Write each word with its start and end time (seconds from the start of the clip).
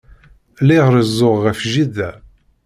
Lliɣ 0.61 0.85
rezzuɣ 0.95 1.35
ɣef 1.45 1.59
jida. 1.71 2.09